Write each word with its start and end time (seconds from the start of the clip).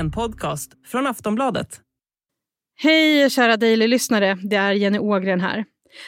en 0.00 0.10
podcast 0.10 0.72
från 0.86 1.06
Aftonbladet. 1.06 1.80
Hej 2.76 3.30
kära 3.30 3.56
Daily-lyssnare, 3.56 4.38
det 4.42 4.56
är 4.56 4.72
Jenny 4.72 4.98
Ågren 4.98 5.40
här. 5.40 5.64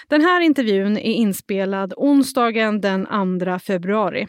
Den 0.08 0.20
här 0.20 0.40
intervjun 0.40 0.96
är 0.96 1.12
inspelad 1.12 1.94
onsdagen 1.96 2.80
den 2.80 3.06
2 3.40 3.58
februari. 3.58 4.26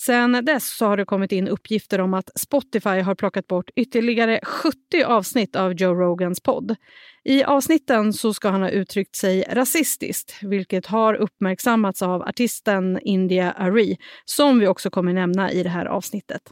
Sen 0.00 0.44
dess 0.44 0.76
så 0.76 0.86
har 0.86 0.96
det 0.96 1.04
kommit 1.04 1.32
in 1.32 1.48
uppgifter 1.48 2.00
om 2.00 2.14
att 2.14 2.30
Spotify 2.38 3.00
har 3.00 3.14
plockat 3.14 3.46
bort 3.46 3.70
ytterligare 3.76 4.40
70 4.42 5.02
avsnitt 5.04 5.56
av 5.56 5.72
Joe 5.72 5.94
Rogans 5.94 6.40
podd. 6.40 6.76
I 7.24 7.44
avsnitten 7.44 8.12
så 8.12 8.34
ska 8.34 8.48
han 8.48 8.62
ha 8.62 8.70
uttryckt 8.70 9.16
sig 9.16 9.44
rasistiskt, 9.48 10.38
vilket 10.42 10.86
har 10.86 11.14
uppmärksammats 11.14 12.02
av 12.02 12.22
artisten 12.22 12.98
India 13.02 13.52
Ari, 13.52 13.96
som 14.24 14.58
vi 14.58 14.66
också 14.66 14.90
kommer 14.90 15.12
nämna 15.12 15.52
i 15.52 15.62
det 15.62 15.68
här 15.68 15.86
avsnittet. 15.86 16.42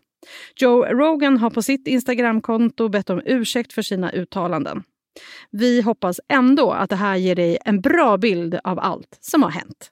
Joe 0.57 0.85
Rogan 0.85 1.37
har 1.37 1.51
på 1.51 1.63
sitt 1.63 1.87
Instagramkonto 1.87 2.89
bett 2.89 3.11
om 3.11 3.23
ursäkt 3.25 3.73
för 3.73 3.83
sina 3.83 4.11
uttalanden. 4.11 4.83
Vi 5.51 5.81
hoppas 5.81 6.21
ändå 6.29 6.71
att 6.73 6.91
det 6.91 6.97
här 6.97 7.17
ger 7.17 7.35
dig 7.35 7.59
en 7.65 7.81
bra 7.81 8.17
bild 8.17 8.59
av 8.65 8.79
allt 8.79 9.19
som 9.21 9.43
har 9.43 9.51
hänt. 9.51 9.91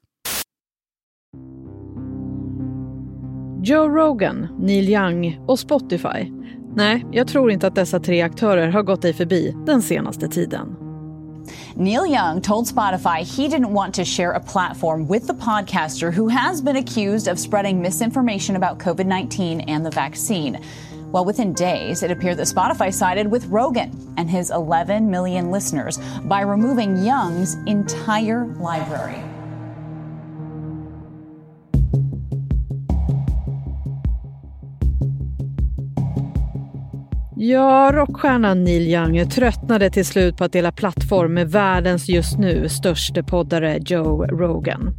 Joe 3.65 3.89
Rogan, 3.89 4.49
Neil 4.61 4.89
Young 4.89 5.41
och 5.49 5.59
Spotify. 5.59 6.33
Nej, 6.77 7.07
jag 7.13 7.29
tror 7.29 7.51
inte 7.51 7.67
att 7.67 7.75
dessa 7.75 8.01
tre 8.01 8.23
aktörer 8.23 8.69
har 8.69 8.83
gått 8.83 9.03
dig 9.03 9.13
förbi 9.13 9.55
den 9.67 9.83
senaste 9.83 10.29
tiden. 10.29 10.84
Neil 11.77 12.07
Young 12.07 12.41
told 12.41 12.67
Spotify 12.67 13.21
he 13.21 13.49
didn't 13.49 13.73
want 13.73 13.95
to 13.95 14.05
share 14.05 14.33
a 14.33 14.41
platform 14.41 15.09
with 15.09 15.27
the 15.27 15.35
podcaster 15.35 16.13
who 16.13 16.29
has 16.29 16.61
been 16.61 16.77
accused 16.77 17.29
of 17.29 17.39
spreading 17.39 17.81
misinformation 17.81 18.57
about 18.57 18.79
COVID 18.79 19.07
19 19.07 19.61
and 19.63 19.85
the 19.85 19.91
vaccine. 19.91 20.61
Well, 21.13 21.25
within 21.25 21.53
days, 21.53 22.03
it 22.03 22.11
appeared 22.11 22.39
that 22.39 22.47
Spotify 22.47 22.93
sided 22.93 23.31
with 23.31 23.47
Rogan 23.47 24.15
and 24.17 24.29
his 24.29 24.51
11 24.51 25.11
million 25.11 25.51
listeners 25.51 25.99
by 26.25 26.41
removing 26.41 27.05
Young's 27.05 27.55
entire 27.67 28.47
library. 28.47 29.23
Ja, 37.47 37.91
rockstjärnan 37.95 38.65
Neil 38.65 38.89
Young 38.89 39.31
tröttnade 39.31 39.91
till 39.91 40.07
slut 40.07 40.37
på 40.37 40.45
att 40.45 40.53
dela 40.53 40.73
plattform 40.73 41.35
med 41.35 41.51
världens 41.51 42.09
just 42.09 42.39
nu 42.39 42.69
största 42.69 43.23
poddare 43.23 43.79
Joe 43.87 44.27
Rogan. 44.27 44.95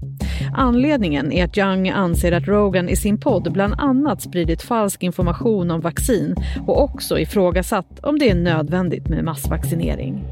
Anledningen 0.55 1.31
är 1.31 1.45
att 1.45 1.57
Young 1.57 1.89
anser 1.89 2.31
att 2.31 2.47
Rogan 2.47 2.89
i 2.89 2.95
sin 2.95 3.19
podd 3.19 3.53
bland 3.53 3.73
annat 3.77 4.21
spridit 4.21 4.61
falsk 4.61 5.03
information 5.03 5.71
om 5.71 5.81
vaccin 5.81 6.35
och 6.67 6.83
också 6.83 7.19
ifrågasatt 7.19 7.99
om 8.03 8.19
det 8.19 8.29
är 8.29 8.35
nödvändigt 8.35 9.09
med 9.09 9.23
massvaccinering. 9.23 10.23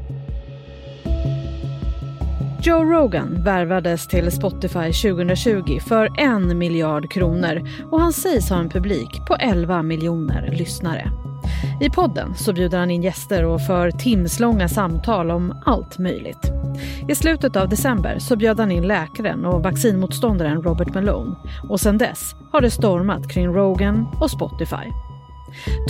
Joe 2.62 2.84
Rogan 2.84 3.44
värvades 3.44 4.08
till 4.08 4.30
Spotify 4.30 4.92
2020 4.92 5.78
för 5.88 6.20
en 6.20 6.58
miljard 6.58 7.10
kronor 7.10 7.68
och 7.90 8.00
han 8.00 8.12
sägs 8.12 8.50
ha 8.50 8.58
en 8.58 8.68
publik 8.68 9.26
på 9.28 9.34
11 9.34 9.82
miljoner 9.82 10.54
lyssnare. 10.58 11.23
I 11.80 11.90
podden 11.90 12.34
så 12.34 12.52
bjuder 12.52 12.78
han 12.78 12.90
in 12.90 13.02
gäster 13.02 13.44
och 13.44 13.60
för 13.60 13.90
timslånga 13.90 14.68
samtal 14.68 15.30
om 15.30 15.62
allt 15.64 15.98
möjligt. 15.98 16.50
I 17.08 17.14
slutet 17.14 17.56
av 17.56 17.68
december 17.68 18.18
så 18.18 18.36
bjöd 18.36 18.60
han 18.60 18.70
in 18.70 18.86
läkaren 18.86 19.44
och 19.44 19.62
vaccinmotståndaren 19.62 20.62
Robert 20.62 20.94
Malone 20.94 21.36
och 21.68 21.80
sedan 21.80 21.98
dess 21.98 22.34
har 22.52 22.60
det 22.60 22.70
stormat 22.70 23.30
kring 23.30 23.46
Rogan 23.46 24.06
och 24.20 24.30
Spotify. 24.30 24.92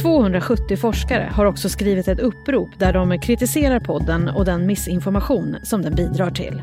270 0.02 0.76
forskare 0.76 1.30
har 1.34 1.44
också 1.44 1.68
skrivit 1.68 2.08
ett 2.08 2.20
upprop 2.20 2.68
där 2.78 2.92
de 2.92 3.18
kritiserar 3.18 3.80
podden 3.80 4.28
och 4.28 4.44
den 4.44 4.66
missinformation 4.66 5.56
som 5.62 5.82
den 5.82 5.94
bidrar 5.94 6.30
till. 6.30 6.62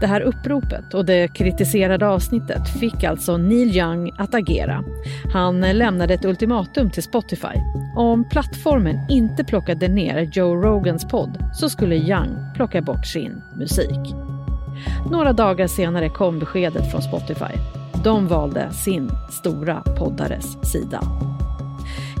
Det 0.00 0.06
här 0.06 0.20
uppropet 0.20 0.94
och 0.94 1.04
det 1.04 1.28
kritiserade 1.28 2.08
avsnittet 2.08 2.68
fick 2.68 3.04
alltså 3.04 3.36
Neil 3.36 3.76
Young 3.76 4.12
att 4.18 4.34
agera. 4.34 4.84
Han 5.32 5.60
lämnade 5.60 6.14
ett 6.14 6.24
ultimatum 6.24 6.90
till 6.90 7.02
Spotify. 7.02 7.54
Om 7.96 8.28
plattformen 8.28 9.06
inte 9.10 9.44
plockade 9.44 9.88
ner 9.88 10.30
Joe 10.32 10.56
Rogans 10.56 11.08
podd 11.08 11.38
så 11.54 11.68
skulle 11.68 11.96
Young 11.96 12.36
plocka 12.54 12.82
bort 12.82 13.06
sin 13.06 13.42
musik. 13.56 14.14
Några 15.10 15.32
dagar 15.32 15.66
senare 15.66 16.08
kom 16.08 16.38
beskedet 16.38 16.90
från 16.90 17.02
Spotify. 17.02 17.58
De 18.04 18.28
valde 18.28 18.72
sin 18.72 19.10
stora 19.30 19.80
poddares 19.80 20.72
sida. 20.72 21.00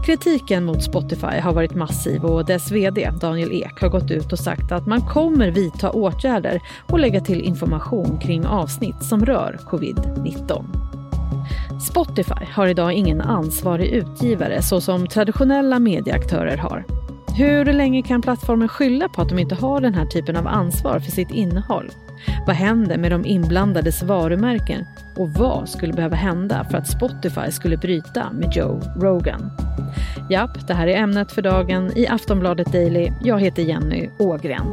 Kritiken 0.04 0.64
mot 0.64 0.82
Spotify 0.82 1.40
har 1.40 1.52
varit 1.52 1.74
massiv 1.74 2.24
och 2.24 2.44
dess 2.44 2.70
vd 2.70 3.10
Daniel 3.20 3.52
Ek 3.52 3.80
har 3.80 3.88
gått 3.88 4.10
ut 4.10 4.32
och 4.32 4.38
sagt 4.38 4.72
att 4.72 4.86
man 4.86 5.00
kommer 5.00 5.50
vidta 5.50 5.90
åtgärder 5.90 6.60
och 6.88 6.98
lägga 6.98 7.20
till 7.20 7.40
information 7.40 8.18
kring 8.18 8.46
avsnitt 8.46 9.04
som 9.04 9.26
rör 9.26 9.58
covid-19. 9.70 10.64
Spotify 11.80 12.44
har 12.52 12.66
idag 12.66 12.92
ingen 12.92 13.20
ansvarig 13.20 13.86
utgivare 13.86 14.62
så 14.62 14.80
som 14.80 15.06
traditionella 15.06 15.78
medieaktörer 15.78 16.56
har. 16.56 16.84
Hur 17.36 17.64
länge 17.64 18.02
kan 18.02 18.22
plattformen 18.22 18.68
skylla 18.68 19.08
på 19.08 19.22
att 19.22 19.28
de 19.28 19.38
inte 19.38 19.54
har 19.54 19.80
den 19.80 19.94
här 19.94 20.06
typen 20.06 20.36
av 20.36 20.46
ansvar 20.46 21.00
för 21.00 21.10
sitt 21.10 21.30
innehåll? 21.30 21.90
Vad 22.46 22.56
händer 22.56 22.98
med 22.98 23.12
de 23.12 23.24
inblandades 23.26 24.02
varumärken? 24.02 24.84
Och 25.16 25.30
vad 25.30 25.68
skulle 25.68 25.92
behöva 25.92 26.16
hända 26.16 26.66
för 26.70 26.78
att 26.78 26.90
Spotify 26.90 27.50
skulle 27.50 27.76
bryta 27.76 28.32
med 28.32 28.52
Joe 28.56 28.80
Rogan? 29.00 29.50
Japp, 30.30 30.66
det 30.66 30.74
här 30.74 30.86
är 30.86 30.96
ämnet 30.96 31.32
för 31.32 31.42
dagen 31.42 31.92
i 31.96 32.06
Aftonbladet 32.06 32.72
Daily. 32.72 33.12
Jag 33.24 33.40
heter 33.40 33.62
Jenny 33.62 34.10
Ågren. 34.18 34.66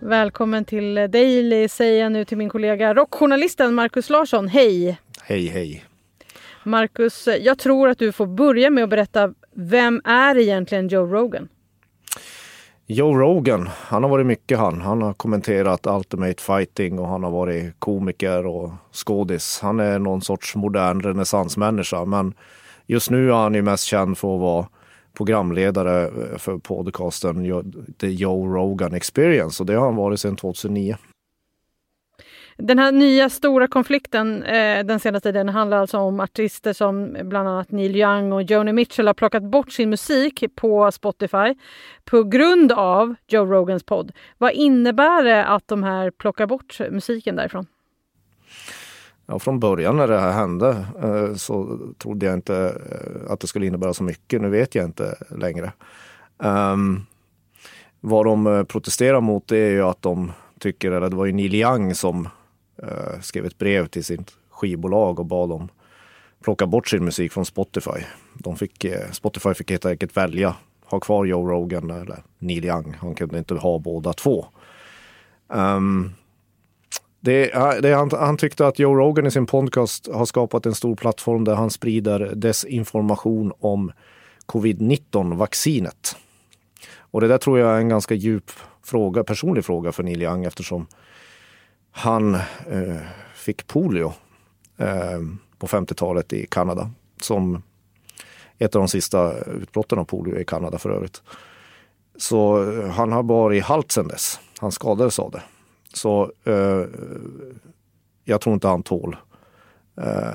Välkommen 0.00 0.64
till 0.64 0.94
Daily 0.94 1.68
säger 1.68 2.02
jag 2.02 2.12
nu 2.12 2.24
till 2.24 2.36
min 2.36 2.48
kollega 2.48 2.94
rockjournalisten 2.94 3.74
Markus 3.74 4.10
Larsson. 4.10 4.48
Hej! 4.48 4.98
Hej, 5.22 5.46
hej. 5.46 5.84
Marcus, 6.64 7.28
jag 7.40 7.58
tror 7.58 7.88
att 7.88 7.98
du 7.98 8.12
får 8.12 8.26
börja 8.26 8.70
med 8.70 8.84
att 8.84 8.90
berätta 8.90 9.34
vem 9.54 10.00
är 10.04 10.38
egentligen 10.38 10.88
Joe 10.88 11.06
Rogan? 11.06 11.48
Joe 12.86 13.14
Rogan, 13.14 13.68
han 13.72 14.02
har 14.02 14.10
varit 14.10 14.26
mycket 14.26 14.58
han. 14.58 14.80
Han 14.80 15.02
har 15.02 15.12
kommenterat 15.12 15.86
Ultimate 15.86 16.42
Fighting 16.42 16.98
och 16.98 17.08
han 17.08 17.22
har 17.22 17.30
varit 17.30 17.74
komiker 17.78 18.46
och 18.46 18.70
skådis. 18.92 19.60
Han 19.62 19.80
är 19.80 19.98
någon 19.98 20.22
sorts 20.22 20.56
modern 20.56 21.00
renässansmänniska 21.00 22.04
men 22.04 22.34
just 22.86 23.10
nu 23.10 23.30
är 23.30 23.34
han 23.34 23.54
ju 23.54 23.62
mest 23.62 23.84
känd 23.84 24.18
för 24.18 24.34
att 24.34 24.40
vara 24.40 24.68
programledare 25.16 26.04
eh, 26.04 26.38
för 26.38 26.58
podcasten 26.58 27.62
The 28.00 28.08
Joe 28.08 28.46
Rogan 28.46 28.94
Experience 28.94 29.62
och 29.62 29.66
det 29.66 29.74
har 29.74 29.84
han 29.84 29.96
varit 29.96 30.20
sedan 30.20 30.36
2009. 30.36 30.96
Den 32.64 32.78
här 32.78 32.92
nya 32.92 33.30
stora 33.30 33.66
konflikten 33.68 34.42
eh, 34.42 34.84
den 34.84 35.00
senaste 35.00 35.28
tiden 35.28 35.48
handlar 35.48 35.76
alltså 35.76 35.98
om 35.98 36.20
artister 36.20 36.72
som 36.72 37.16
bland 37.22 37.48
annat 37.48 37.70
Neil 37.70 37.96
Young 37.96 38.32
och 38.32 38.42
Joni 38.42 38.72
Mitchell 38.72 39.06
har 39.06 39.14
plockat 39.14 39.42
bort 39.42 39.72
sin 39.72 39.90
musik 39.90 40.44
på 40.54 40.92
Spotify 40.92 41.54
på 42.04 42.24
grund 42.24 42.72
av 42.72 43.14
Joe 43.28 43.44
Rogans 43.44 43.82
podd. 43.84 44.12
Vad 44.38 44.52
innebär 44.52 45.24
det 45.24 45.44
att 45.44 45.68
de 45.68 45.82
här 45.82 46.10
plockar 46.10 46.46
bort 46.46 46.80
musiken 46.90 47.36
därifrån? 47.36 47.66
Ja, 49.26 49.38
från 49.38 49.60
början 49.60 49.96
när 49.96 50.08
det 50.08 50.18
här 50.18 50.32
hände 50.32 50.86
eh, 51.02 51.34
så 51.34 51.78
trodde 51.98 52.26
jag 52.26 52.34
inte 52.34 52.56
eh, 52.56 53.32
att 53.32 53.40
det 53.40 53.46
skulle 53.46 53.66
innebära 53.66 53.94
så 53.94 54.04
mycket. 54.04 54.40
Nu 54.40 54.48
vet 54.48 54.74
jag 54.74 54.84
inte 54.84 55.14
längre. 55.36 55.72
Um, 56.38 57.06
vad 58.00 58.26
de 58.26 58.46
eh, 58.46 58.64
protesterar 58.64 59.20
mot 59.20 59.52
är 59.52 59.70
ju 59.70 59.82
att 59.82 60.02
de 60.02 60.32
tycker, 60.58 60.92
eller 60.92 61.10
det 61.10 61.16
var 61.16 61.26
ju 61.26 61.32
Neil 61.32 61.54
Young 61.54 61.94
som 61.94 62.28
Eh, 62.82 63.20
skrev 63.20 63.46
ett 63.46 63.58
brev 63.58 63.86
till 63.86 64.04
sitt 64.04 64.36
skivbolag 64.50 65.20
och 65.20 65.26
bad 65.26 65.48
dem 65.48 65.68
plocka 66.42 66.66
bort 66.66 66.88
sin 66.88 67.04
musik 67.04 67.32
från 67.32 67.44
Spotify. 67.44 68.04
De 68.34 68.56
fick, 68.56 68.84
eh, 68.84 69.10
Spotify 69.10 69.54
fick 69.54 69.70
helt 69.70 69.86
enkelt 69.86 70.16
välja, 70.16 70.56
ha 70.84 71.00
kvar 71.00 71.24
Joe 71.24 71.50
Rogan 71.50 71.90
eller 71.90 72.22
Neil 72.38 72.64
Young. 72.64 72.96
Han 73.00 73.14
kunde 73.14 73.38
inte 73.38 73.54
ha 73.54 73.78
båda 73.78 74.12
två. 74.12 74.46
Um, 75.48 76.12
det, 77.20 77.46
det, 77.82 77.94
han, 77.94 78.10
han, 78.12 78.36
tyckte 78.36 78.66
att 78.66 78.78
Joe 78.78 78.94
Rogan 78.94 79.26
i 79.26 79.30
sin 79.30 79.46
podcast 79.46 80.08
har 80.12 80.26
skapat 80.26 80.66
en 80.66 80.74
stor 80.74 80.96
plattform 80.96 81.44
där 81.44 81.54
han 81.54 81.70
sprider 81.70 82.32
desinformation 82.34 83.52
om 83.60 83.92
covid-19 84.46 85.36
vaccinet. 85.36 86.16
Och 86.98 87.20
det 87.20 87.28
där 87.28 87.38
tror 87.38 87.58
jag 87.58 87.74
är 87.74 87.78
en 87.78 87.88
ganska 87.88 88.14
djup 88.14 88.50
fråga, 88.84 89.24
personlig 89.24 89.64
fråga 89.64 89.92
för 89.92 90.02
Neil 90.02 90.22
Young 90.22 90.44
eftersom 90.44 90.86
han 91.92 92.34
eh, 92.34 92.96
fick 93.34 93.66
polio 93.66 94.12
eh, 94.76 95.20
på 95.58 95.66
50-talet 95.66 96.32
i 96.32 96.46
Kanada. 96.46 96.90
Som 97.20 97.62
ett 98.58 98.76
av 98.76 98.82
de 98.82 98.88
sista 98.88 99.44
utbrotten 99.44 99.98
av 99.98 100.04
polio 100.04 100.38
i 100.38 100.44
Kanada 100.44 100.78
för 100.78 100.90
övrigt. 100.90 101.22
Så 102.16 102.70
eh, 102.72 102.88
han 102.88 103.12
har 103.12 103.22
varit 103.22 103.64
halt 103.64 103.92
sedan 103.92 104.08
dess. 104.08 104.40
Han 104.58 104.72
skadades 104.72 105.18
av 105.18 105.30
det. 105.30 105.42
Så 105.94 106.32
eh, 106.44 106.84
jag 108.24 108.40
tror 108.40 108.54
inte 108.54 108.68
han 108.68 108.82
tål 108.82 109.16
eh, 109.96 110.32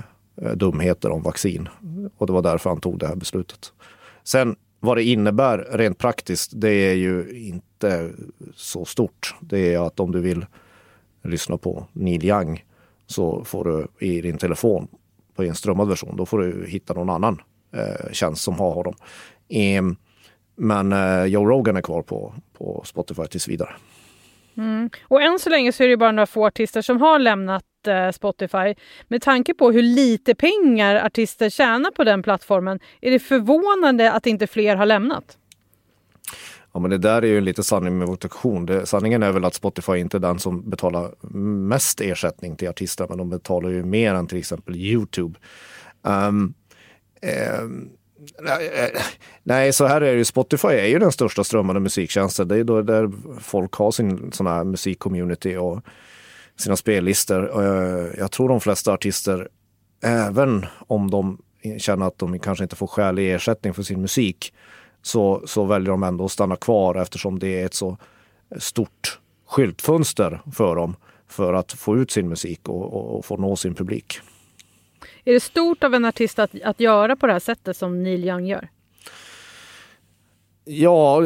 dumheter 0.55 1.11
om 1.11 1.23
vaccin. 1.23 1.69
Och 2.17 2.27
det 2.27 2.33
var 2.33 2.41
därför 2.41 2.69
han 2.69 2.79
tog 2.79 2.99
det 2.99 3.07
här 3.07 3.15
beslutet. 3.15 3.73
Sen 4.23 4.55
vad 4.79 4.97
det 4.97 5.03
innebär 5.03 5.67
rent 5.71 5.97
praktiskt, 5.97 6.51
det 6.55 6.69
är 6.69 6.93
ju 6.93 7.29
inte 7.47 8.09
så 8.55 8.85
stort. 8.85 9.35
Det 9.39 9.73
är 9.73 9.79
att 9.79 9.99
om 9.99 10.11
du 10.11 10.19
vill 10.19 10.45
lyssna 11.23 11.57
på 11.57 11.87
Neil 11.93 12.25
Young 12.25 12.63
så 13.05 13.43
får 13.43 13.63
du 13.63 14.07
i 14.07 14.21
din 14.21 14.37
telefon 14.37 14.87
på 15.35 15.43
en 15.43 15.55
strömmad 15.55 15.89
version, 15.89 16.17
då 16.17 16.25
får 16.25 16.39
du 16.39 16.65
hitta 16.67 16.93
någon 16.93 17.09
annan 17.09 17.41
eh, 17.73 18.11
tjänst 18.11 18.43
som 18.43 18.59
har 18.59 18.73
honom. 18.73 18.93
Eh, 19.49 19.83
men 20.55 20.93
eh, 20.93 21.25
Joe 21.25 21.45
Rogan 21.45 21.77
är 21.77 21.81
kvar 21.81 22.01
på, 22.01 22.33
på 22.57 22.81
Spotify 22.85 23.27
tills 23.27 23.47
vidare. 23.47 23.69
Mm. 24.57 24.89
Och 25.03 25.21
än 25.21 25.39
så 25.39 25.49
länge 25.49 25.71
så 25.71 25.83
är 25.83 25.87
det 25.87 25.97
bara 25.97 26.11
några 26.11 26.25
få 26.25 26.45
artister 26.45 26.81
som 26.81 27.01
har 27.01 27.19
lämnat 27.19 27.63
eh, 27.87 28.11
Spotify. 28.11 28.75
Med 29.07 29.21
tanke 29.21 29.53
på 29.53 29.71
hur 29.71 29.81
lite 29.81 30.35
pengar 30.35 31.05
artister 31.05 31.49
tjänar 31.49 31.91
på 31.91 32.03
den 32.03 32.23
plattformen 32.23 32.79
är 33.01 33.11
det 33.11 33.19
förvånande 33.19 34.11
att 34.11 34.27
inte 34.27 34.47
fler 34.47 34.75
har 34.75 34.85
lämnat. 34.85 35.37
Ja, 36.77 36.81
men 36.81 36.91
det 36.91 36.97
där 36.97 37.21
är 37.21 37.27
ju 37.27 37.41
lite 37.41 37.63
sanning 37.63 37.97
med 37.97 38.07
votation. 38.07 38.85
sanningen 38.85 39.23
är 39.23 39.31
väl 39.31 39.45
att 39.45 39.53
Spotify 39.53 39.97
inte 39.97 40.17
är 40.17 40.19
den 40.19 40.39
som 40.39 40.69
betalar 40.69 41.11
mest 41.67 42.01
ersättning 42.01 42.55
till 42.55 42.69
artister, 42.69 43.05
men 43.09 43.17
de 43.17 43.29
betalar 43.29 43.69
ju 43.69 43.83
mer 43.83 44.13
än 44.13 44.27
till 44.27 44.37
exempel 44.37 44.75
Youtube. 44.75 45.39
Um, 46.01 46.53
um, 47.61 47.89
Nej, 49.43 49.73
så 49.73 49.85
här 49.85 50.01
är 50.01 50.11
det 50.11 50.17
ju. 50.17 50.25
Spotify 50.25 50.67
är 50.67 50.85
ju 50.85 50.99
den 50.99 51.11
största 51.11 51.43
strömmande 51.43 51.81
musiktjänsten. 51.81 52.47
Det 52.47 52.57
är 52.57 52.63
då 52.63 52.81
där 52.81 53.11
folk 53.39 53.73
har 53.73 53.91
sin 53.91 54.31
sån 54.31 54.47
här 54.47 54.63
musikcommunity 54.63 55.55
och 55.55 55.81
sina 56.59 56.75
spellistor. 56.75 57.63
Eh, 57.63 58.19
jag 58.19 58.31
tror 58.31 58.49
de 58.49 58.61
flesta 58.61 58.93
artister, 58.93 59.47
även 60.03 60.65
om 60.87 61.11
de 61.11 61.41
känner 61.77 62.05
att 62.05 62.17
de 62.17 62.39
kanske 62.39 62.63
inte 62.63 62.75
får 62.75 62.87
skälig 62.87 63.33
ersättning 63.33 63.73
för 63.73 63.83
sin 63.83 64.01
musik, 64.01 64.53
så, 65.01 65.41
så 65.45 65.65
väljer 65.65 65.91
de 65.91 66.03
ändå 66.03 66.25
att 66.25 66.31
stanna 66.31 66.55
kvar 66.55 66.95
eftersom 66.95 67.39
det 67.39 67.61
är 67.61 67.65
ett 67.65 67.73
så 67.73 67.97
stort 68.57 69.19
skyltfönster 69.47 70.41
för 70.53 70.75
dem 70.75 70.95
för 71.27 71.53
att 71.53 71.73
få 71.73 71.97
ut 71.97 72.11
sin 72.11 72.29
musik 72.29 72.69
och, 72.69 72.93
och, 72.93 73.17
och 73.17 73.25
få 73.25 73.37
nå 73.37 73.55
sin 73.55 73.75
publik. 73.75 74.19
Är 75.25 75.33
det 75.33 75.39
stort 75.39 75.83
av 75.83 75.93
en 75.93 76.05
artist 76.05 76.39
att, 76.39 76.61
att 76.63 76.79
göra 76.79 77.15
på 77.15 77.27
det 77.27 77.33
här 77.33 77.39
sättet 77.39 77.77
som 77.77 78.03
Neil 78.03 78.25
Young 78.25 78.45
gör? 78.45 78.69
Ja, 80.65 81.23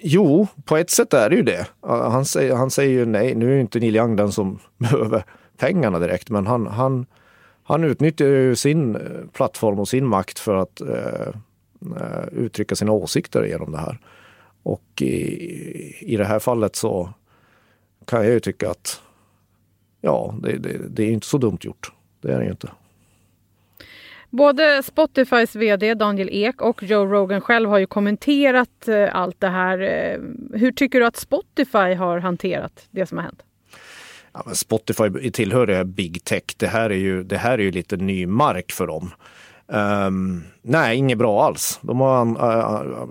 jo, 0.00 0.46
på 0.64 0.76
ett 0.76 0.90
sätt 0.90 1.14
är 1.14 1.30
det 1.30 1.36
ju 1.36 1.42
det. 1.42 1.66
Han 1.82 2.24
säger, 2.24 2.54
han 2.54 2.70
säger 2.70 2.90
ju 2.90 3.06
nej, 3.06 3.34
nu 3.34 3.50
är 3.50 3.54
ju 3.54 3.60
inte 3.60 3.78
Neil 3.80 3.96
Young 3.96 4.16
den 4.16 4.32
som 4.32 4.58
behöver 4.78 5.24
pengarna 5.56 5.98
direkt, 5.98 6.30
men 6.30 6.46
han, 6.46 6.66
han, 6.66 7.06
han 7.64 7.84
utnyttjar 7.84 8.26
ju 8.26 8.56
sin 8.56 8.96
eh, 8.96 9.02
plattform 9.32 9.78
och 9.78 9.88
sin 9.88 10.06
makt 10.06 10.38
för 10.38 10.54
att 10.54 10.80
eh, 10.80 10.88
eh, 10.88 11.34
uttrycka 12.32 12.76
sina 12.76 12.92
åsikter 12.92 13.44
genom 13.44 13.72
det 13.72 13.78
här. 13.78 13.98
Och 14.62 15.02
i, 15.02 15.96
i 16.00 16.16
det 16.16 16.24
här 16.24 16.38
fallet 16.38 16.76
så 16.76 17.10
kan 18.06 18.24
jag 18.24 18.32
ju 18.32 18.40
tycka 18.40 18.70
att 18.70 19.02
ja, 20.00 20.34
det, 20.42 20.58
det, 20.58 20.78
det 20.88 21.02
är 21.02 21.10
inte 21.10 21.26
så 21.26 21.38
dumt 21.38 21.58
gjort. 21.60 21.92
Det 22.20 22.32
är 22.32 22.38
det 22.38 22.44
ju 22.44 22.50
inte. 22.50 22.70
Både 24.30 24.82
Spotifys 24.82 25.56
vd 25.56 25.94
Daniel 25.94 26.28
Ek 26.32 26.62
och 26.62 26.82
Joe 26.82 27.06
Rogan 27.06 27.40
själv 27.40 27.70
har 27.70 27.78
ju 27.78 27.86
kommenterat 27.86 28.88
eh, 28.88 29.16
allt 29.16 29.40
det 29.40 29.48
här. 29.48 29.78
Eh, 29.78 30.20
hur 30.58 30.72
tycker 30.72 31.00
du 31.00 31.06
att 31.06 31.16
Spotify 31.16 31.94
har 31.94 32.18
hanterat 32.18 32.86
det 32.90 33.06
som 33.06 33.18
har 33.18 33.24
hänt? 33.24 33.42
Ja, 34.32 34.54
Spotify 34.54 35.30
tillhör 35.30 35.66
det 35.66 35.84
big 35.84 36.24
tech. 36.24 36.42
Det 36.56 36.66
här 36.66 36.90
är 36.90 36.96
ju, 36.96 37.22
det 37.22 37.36
här 37.36 37.58
är 37.58 37.62
ju 37.62 37.70
lite 37.70 37.96
ny 37.96 38.26
mark 38.26 38.72
för 38.72 38.86
dem. 38.86 39.10
Um, 39.66 40.44
nej, 40.62 40.96
inget 40.96 41.18
bra 41.18 41.44
alls. 41.44 41.78
De 41.82 42.00
har 42.00 42.26
uh, 42.26 43.06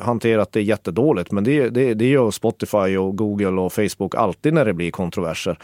hanterat 0.00 0.52
det 0.52 0.62
jättedåligt, 0.62 1.32
men 1.32 1.44
det, 1.44 1.68
det, 1.68 1.94
det 1.94 2.08
gör 2.08 2.30
Spotify 2.30 2.96
och 2.96 3.16
Google 3.16 3.60
och 3.60 3.72
Facebook 3.72 4.14
alltid 4.14 4.54
när 4.54 4.64
det 4.64 4.74
blir 4.74 4.90
kontroverser. 4.90 5.58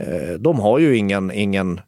Uh, 0.00 0.38
de 0.38 0.60
har 0.60 0.78
ju 0.78 0.96
ingen, 0.96 1.30
ingen 1.30 1.80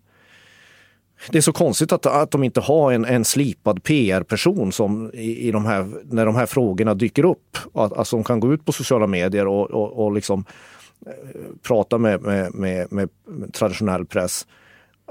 det 1.29 1.39
är 1.39 1.43
så 1.43 1.53
konstigt 1.53 1.93
att, 1.93 2.07
att 2.07 2.31
de 2.31 2.45
inte 2.45 2.61
har 2.61 2.93
en, 2.93 3.05
en 3.05 3.25
slipad 3.25 3.83
PR-person 3.83 4.73
som 4.73 5.11
i, 5.15 5.49
i 5.49 5.51
de 5.51 5.67
här, 5.67 5.91
när 6.05 6.27
de 6.27 6.37
här 6.37 6.47
frågorna 6.47 6.95
dyker 6.95 7.25
upp. 7.25 7.59
Att, 7.75 7.93
att 7.93 8.09
som 8.09 8.25
kan 8.25 8.41
gå 8.41 8.53
ut 8.53 8.65
på 8.65 8.73
sociala 8.73 9.07
medier 9.07 9.47
och, 9.47 9.71
och, 9.71 10.05
och 10.05 10.13
liksom 10.13 10.45
eh, 11.07 11.13
prata 11.63 11.99
med, 11.99 12.23
med, 12.23 12.55
med, 12.55 12.93
med, 12.93 13.09
traditionell 13.53 14.07
press 14.07 14.47
eh, 14.47 14.60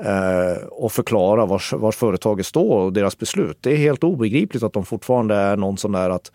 Eh, 0.04 0.64
och 0.64 0.92
förklara 0.92 1.46
var, 1.46 1.78
vars 1.78 1.96
företaget 1.96 2.46
står 2.46 2.78
och 2.78 2.94
deras 2.94 3.18
beslut. 3.18 3.58
Det 3.62 3.72
är 3.72 3.78
helt 3.78 4.04
obegripligt 4.04 4.64
att 4.64 4.74
de 4.74 4.86
fortfarande 4.86 5.36
är 5.36 5.58
någon 5.58 5.78
sån 5.78 5.92
där 5.92 6.10
att 6.10 6.32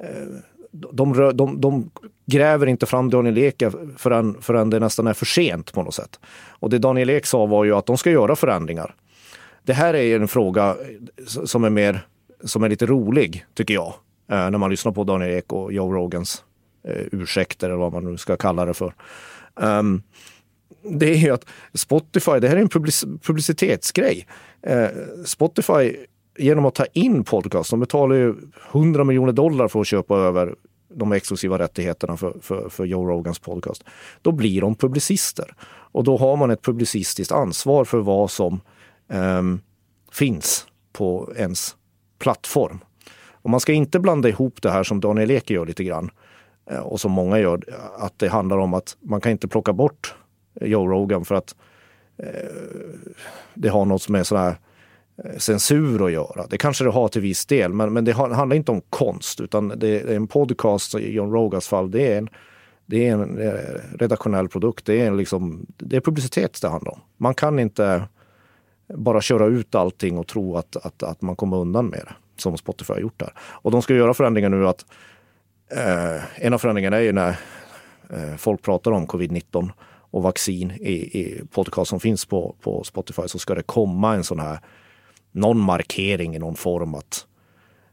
eh, 0.00 0.26
de, 0.70 1.32
de, 1.34 1.60
de, 1.60 1.90
gräver 2.26 2.66
inte 2.66 2.86
fram 2.86 3.10
Daniel 3.10 3.38
Ek 3.38 3.62
förrän, 3.96 4.36
förrän 4.40 4.70
det 4.70 4.80
nästan 4.80 5.06
är 5.06 5.12
för 5.12 5.26
sent 5.26 5.72
på 5.72 5.82
något 5.82 5.94
sätt. 5.94 6.20
Och 6.48 6.70
det 6.70 6.78
Daniel 6.78 7.10
Ek 7.10 7.26
sa 7.26 7.46
var 7.46 7.64
ju 7.64 7.76
att 7.76 7.86
de 7.86 7.98
ska 7.98 8.10
göra 8.10 8.36
förändringar. 8.36 8.94
Det 9.62 9.72
här 9.72 9.94
är 9.94 10.20
en 10.20 10.28
fråga 10.28 10.76
som 11.26 11.64
är 11.64 11.70
mer, 11.70 12.06
som 12.44 12.64
är 12.64 12.68
lite 12.68 12.86
rolig, 12.86 13.46
tycker 13.54 13.74
jag, 13.74 13.94
eh, 14.30 14.50
när 14.50 14.58
man 14.58 14.70
lyssnar 14.70 14.92
på 14.92 15.04
Daniel 15.04 15.38
Ek 15.38 15.52
och 15.52 15.72
Joe 15.72 15.92
Rogans 15.92 16.44
eh, 16.88 17.02
ursäkter 17.12 17.66
eller 17.68 17.78
vad 17.78 17.92
man 17.92 18.04
nu 18.04 18.16
ska 18.16 18.36
kalla 18.36 18.64
det 18.64 18.74
för. 18.74 18.94
Ehm, 19.60 20.02
Det 20.98 21.10
är 21.10 21.16
ju 21.16 21.30
att 21.30 21.46
Spotify, 21.74 22.40
det 22.40 22.48
här 22.48 22.56
är 22.56 22.60
en 22.60 22.68
publicitetsgrej. 23.18 24.26
Eh, 24.62 24.88
Spotify, 25.24 25.96
genom 26.38 26.66
att 26.66 26.74
ta 26.74 26.84
in 26.84 27.24
podcast, 27.24 27.70
de 27.70 27.80
betalar 27.80 28.16
ju 28.16 28.34
100 28.72 29.04
miljoner 29.04 29.32
dollar 29.32 29.68
för 29.68 29.80
att 29.80 29.86
köpa 29.86 30.16
över 30.16 30.54
de 30.94 31.12
exklusiva 31.12 31.58
rättigheterna 31.58 32.16
för, 32.16 32.36
för, 32.42 32.68
för 32.68 32.84
Joe 32.84 33.06
Rogans 33.06 33.38
podcast. 33.38 33.84
Då 34.22 34.32
blir 34.32 34.60
de 34.60 34.74
publicister. 34.74 35.54
Och 35.92 36.04
då 36.04 36.16
har 36.16 36.36
man 36.36 36.50
ett 36.50 36.62
publicistiskt 36.62 37.32
ansvar 37.32 37.84
för 37.84 37.98
vad 37.98 38.30
som 38.30 38.60
um, 39.08 39.60
finns 40.12 40.66
på 40.92 41.32
ens 41.36 41.76
plattform. 42.18 42.78
Och 43.32 43.50
man 43.50 43.60
ska 43.60 43.72
inte 43.72 44.00
blanda 44.00 44.28
ihop 44.28 44.62
det 44.62 44.70
här 44.70 44.82
som 44.82 45.00
Daniel 45.00 45.30
Ek 45.30 45.50
gör 45.50 45.66
lite 45.66 45.84
grann 45.84 46.10
eh, 46.70 46.78
och 46.78 47.00
som 47.00 47.12
många 47.12 47.38
gör, 47.38 47.60
att 47.98 48.18
det 48.18 48.28
handlar 48.28 48.58
om 48.58 48.74
att 48.74 48.96
man 49.00 49.20
kan 49.20 49.32
inte 49.32 49.48
plocka 49.48 49.72
bort 49.72 50.14
Joe 50.60 50.86
Rogan 50.86 51.24
för 51.24 51.34
att 51.34 51.54
eh, 52.16 52.26
det 53.54 53.68
har 53.68 53.84
något 53.84 54.08
med 54.08 54.26
sån 54.26 54.38
här 54.38 54.56
eh, 55.24 55.36
censur 55.36 56.06
att 56.06 56.12
göra. 56.12 56.46
Det 56.46 56.58
kanske 56.58 56.84
det 56.84 56.90
har 56.90 57.08
till 57.08 57.22
viss 57.22 57.46
del, 57.46 57.72
men, 57.72 57.92
men 57.92 58.04
det 58.04 58.12
handlar 58.12 58.54
inte 58.54 58.72
om 58.72 58.80
konst 58.90 59.40
utan 59.40 59.72
det 59.76 60.00
är 60.00 60.16
en 60.16 60.26
podcast 60.26 60.94
i 60.94 61.12
John 61.12 61.32
Rogans 61.32 61.68
fall. 61.68 61.90
Det 61.90 62.12
är 62.12 62.18
en, 62.18 62.28
det 62.86 63.08
är 63.08 63.12
en 63.12 63.38
eh, 63.38 63.98
redaktionell 63.98 64.48
produkt. 64.48 64.86
Det 64.86 65.00
är, 65.00 65.12
liksom, 65.12 65.66
det 65.76 65.96
är 65.96 66.00
publicitet 66.00 66.58
det 66.62 66.68
handlar 66.68 66.92
om. 66.92 67.00
Man 67.16 67.34
kan 67.34 67.58
inte 67.58 68.02
bara 68.88 69.20
köra 69.20 69.46
ut 69.46 69.74
allting 69.74 70.18
och 70.18 70.26
tro 70.26 70.56
att, 70.56 70.76
att, 70.76 71.02
att 71.02 71.22
man 71.22 71.36
kommer 71.36 71.56
undan 71.56 71.86
med 71.86 72.00
det, 72.06 72.14
som 72.36 72.58
Spotify 72.58 72.92
har 72.92 73.00
gjort 73.00 73.18
där. 73.20 73.32
Och 73.38 73.70
de 73.70 73.82
ska 73.82 73.94
göra 73.94 74.14
förändringar 74.14 74.48
nu 74.48 74.68
att 74.68 74.84
eh, 75.70 76.44
en 76.46 76.54
av 76.54 76.58
förändringarna 76.58 76.96
är 76.96 77.00
ju 77.00 77.12
när 77.12 77.38
eh, 78.10 78.36
folk 78.36 78.62
pratar 78.62 78.90
om 78.90 79.06
covid-19 79.06 79.70
och 80.16 80.22
vaccin 80.22 80.70
i, 80.70 80.92
i 80.92 81.42
podcast 81.50 81.88
som 81.88 82.00
finns 82.00 82.26
på, 82.26 82.56
på 82.60 82.84
Spotify 82.84 83.22
så 83.26 83.38
ska 83.38 83.54
det 83.54 83.62
komma 83.62 84.14
en 84.14 84.24
sån 84.24 84.40
här 84.40 84.58
någon 85.32 85.60
markering 85.60 86.36
i 86.36 86.38
någon 86.38 86.54
form 86.54 86.94
att, 86.94 87.26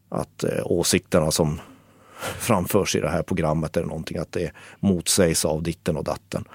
att 0.09 0.43
eh, 0.43 0.61
åsikterna 0.65 1.31
som 1.31 1.59
framförs 2.39 2.95
i 2.95 2.99
det 2.99 3.09
här 3.09 3.23
programmet 3.23 3.77
eller 3.77 3.87
någonting, 3.87 4.17
att 4.17 4.31
det 4.31 4.51
motsägs 4.79 5.45
av 5.45 5.63
ditten 5.63 5.97
och 5.97 6.03
datten. 6.03 6.45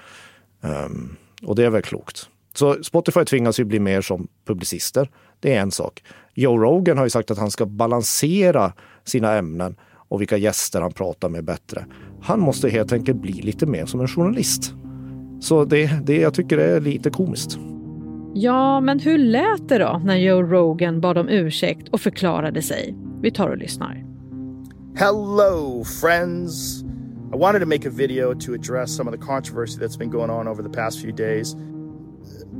Um, 0.61 1.15
och 1.43 1.55
det 1.55 1.65
är 1.65 1.69
väl 1.69 1.81
klokt. 1.81 2.29
Så 2.53 2.83
Spotify 2.83 3.25
tvingas 3.25 3.59
ju 3.59 3.63
bli 3.63 3.79
mer 3.79 4.01
som 4.01 4.27
publicister. 4.45 5.09
Det 5.39 5.55
är 5.55 5.61
en 5.61 5.71
sak. 5.71 6.03
Joe 6.33 6.57
Rogan 6.57 6.97
har 6.97 7.05
ju 7.05 7.09
sagt 7.09 7.31
att 7.31 7.37
han 7.37 7.51
ska 7.51 7.65
balansera 7.65 8.73
sina 9.03 9.33
ämnen 9.33 9.75
och 9.91 10.21
vilka 10.21 10.37
gäster 10.37 10.81
han 10.81 10.91
pratar 10.91 11.29
med 11.29 11.43
bättre. 11.43 11.85
Han 12.21 12.39
måste 12.39 12.69
helt 12.69 12.93
enkelt 12.93 13.17
bli 13.17 13.33
lite 13.33 13.65
mer 13.65 13.85
som 13.85 14.01
en 14.01 14.07
journalist. 14.07 14.73
Så 15.39 15.65
det, 15.65 15.89
det 16.03 16.19
jag 16.19 16.33
tycker 16.33 16.57
är 16.57 16.81
lite 16.81 17.09
komiskt. 17.09 17.57
Ja, 18.33 18.79
men 18.81 18.99
hur 18.99 19.17
lät 19.17 19.69
det 19.69 19.77
då 19.77 20.01
när 20.05 20.17
Joe 20.17 20.43
Rogan 20.43 21.01
bad 21.01 21.17
om 21.17 21.29
ursäkt 21.29 21.89
och 21.89 22.01
förklarade 22.01 22.61
sig? 22.61 22.95
Vi 23.21 23.31
tar 23.31 23.49
och 23.49 23.57
lyssnar. 23.57 24.05
Hello 24.95 25.83
friends! 25.83 26.83
I 27.33 27.37
wanted 27.37 27.59
to 27.59 27.65
make 27.65 27.87
a 27.87 27.91
video 27.91 28.33
to 28.33 28.53
address 28.53 28.95
some 28.95 29.09
of 29.09 29.19
the 29.19 29.25
controversy 29.25 29.79
that's 29.79 29.97
been 29.97 30.09
going 30.09 30.31
on 30.31 30.47
over 30.47 30.63
the 30.63 30.69
past 30.69 30.99
few 30.99 31.11
days. 31.11 31.55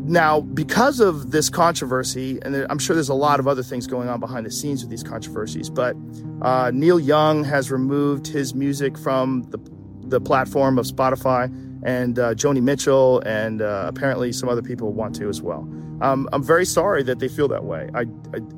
Now, 0.05 0.41
because 0.41 0.99
of 0.99 1.31
this 1.31 1.49
controversy, 1.49 2.39
and 2.45 2.55
I'm 2.69 2.79
sure 2.79 2.95
there's 2.95 3.09
a 3.09 3.13
lot 3.29 3.39
of 3.39 3.47
other 3.47 3.63
things 3.63 3.87
going 3.87 4.09
on 4.09 4.19
behind 4.19 4.45
the 4.45 4.51
scenes 4.51 4.81
with 4.83 4.89
these 4.89 5.03
controversies, 5.03 5.69
but 5.69 5.95
uh, 6.41 6.71
Neil 6.73 6.99
Young 6.99 7.43
has 7.43 7.71
removed 7.71 8.27
his 8.27 8.55
music 8.55 8.97
from 8.97 9.43
the, 9.49 9.59
the 10.07 10.21
platform 10.21 10.79
of 10.79 10.85
Spotify. 10.85 11.49
And 11.83 12.19
uh, 12.19 12.33
Joni 12.33 12.61
Mitchell, 12.61 13.21
and 13.25 13.61
uh, 13.61 13.85
apparently 13.87 14.31
some 14.31 14.49
other 14.49 14.61
people 14.61 14.93
want 14.93 15.15
to 15.15 15.29
as 15.29 15.41
well. 15.41 15.67
Um, 16.01 16.29
I'm 16.31 16.43
very 16.43 16.65
sorry 16.65 17.03
that 17.03 17.19
they 17.19 17.27
feel 17.27 17.47
that 17.49 17.65
way. 17.65 17.89
I, 17.93 18.05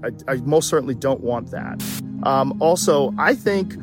I, 0.06 0.12
I, 0.28 0.36
most 0.38 0.70
certainly 0.70 0.94
don't 0.94 1.22
want 1.22 1.50
that. 1.52 1.84
Um, 2.24 2.62
also, 2.62 3.14
I 3.18 3.34
think 3.34 3.76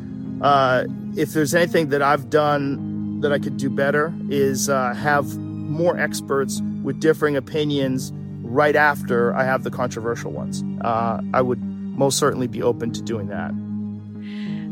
uh, 0.43 0.85
if 1.17 1.33
there's 1.33 1.55
anything 1.55 1.89
that 1.89 2.01
I've 2.01 2.31
done 2.31 3.21
that 3.21 3.33
I 3.33 3.39
could 3.41 3.57
do 3.57 3.69
better 3.69 4.15
is 4.31 4.69
uh, 4.69 4.95
have 4.95 5.37
more 5.39 5.99
experts 5.99 6.61
with 6.83 7.01
differing 7.01 7.37
opinions 7.37 8.13
right 8.43 8.77
after 8.77 9.35
I 9.35 9.45
have 9.45 9.65
the 9.65 9.71
controversial 9.71 10.31
ones. 10.31 10.63
Uh, 10.81 11.21
I 11.35 11.43
would 11.43 11.61
most 11.63 12.19
certainly 12.19 12.47
be 12.47 12.63
open 12.63 12.93
to 12.93 13.03
doing 13.03 13.27
that. 13.27 13.51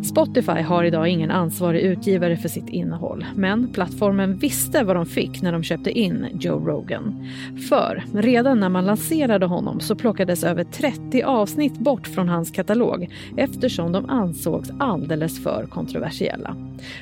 Spotify 0.06 0.62
har 0.62 0.84
idag 0.84 1.08
ingen 1.08 1.30
ansvarig 1.30 1.80
utgivare 1.80 2.36
för 2.36 2.48
sitt 2.48 2.68
innehåll, 2.68 3.26
men 3.34 3.72
plattformen 3.72 4.36
visste 4.36 4.84
vad 4.84 4.96
de 4.96 5.06
fick 5.06 5.42
när 5.42 5.52
de 5.52 5.62
köpte 5.62 5.90
in 5.90 6.26
Joe 6.40 6.66
Rogan. 6.66 7.28
För 7.68 8.04
redan 8.12 8.60
när 8.60 8.68
man 8.68 8.86
lanserade 8.86 9.46
honom 9.46 9.80
så 9.80 9.94
plockades 9.94 10.44
över 10.44 10.64
30 10.64 11.22
avsnitt 11.22 11.78
bort 11.78 12.06
från 12.06 12.28
hans 12.28 12.50
katalog 12.50 13.08
eftersom 13.36 13.92
de 13.92 14.10
ansågs 14.10 14.70
alldeles 14.78 15.42
för 15.42 15.66
kontroversiella. 15.66 16.56